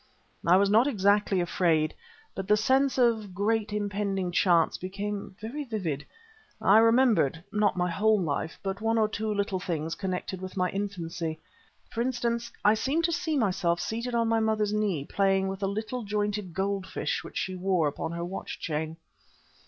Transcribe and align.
I 0.47 0.57
was 0.57 0.71
not 0.71 0.87
exactly 0.87 1.41
afraid, 1.41 1.93
but 2.33 2.47
the 2.47 2.57
sense 2.57 2.97
of 2.97 3.21
some 3.21 3.31
great, 3.33 3.71
impending 3.71 4.31
change 4.31 4.79
became 4.79 5.35
very 5.39 5.63
vivid. 5.63 6.07
I 6.59 6.79
remembered 6.79 7.43
not 7.51 7.77
my 7.77 7.91
whole 7.91 8.19
life, 8.19 8.59
but 8.63 8.81
one 8.81 8.97
or 8.97 9.07
two 9.07 9.29
odd 9.29 9.37
little 9.37 9.59
things 9.59 9.93
connected 9.93 10.41
with 10.41 10.57
my 10.57 10.71
infancy. 10.71 11.37
For 11.91 12.01
instance, 12.01 12.51
I 12.65 12.73
seemed 12.73 13.03
to 13.03 13.11
see 13.11 13.37
myself 13.37 13.79
seated 13.79 14.15
on 14.15 14.27
my 14.27 14.39
mother's 14.39 14.73
knee, 14.73 15.05
playing 15.05 15.47
with 15.49 15.61
a 15.61 15.67
little 15.67 16.01
jointed 16.01 16.51
gold 16.55 16.87
fish 16.87 17.23
which 17.23 17.37
she 17.37 17.53
wore 17.55 17.87
upon 17.87 18.11
her 18.13 18.25
watch 18.25 18.59
chain. 18.59 18.97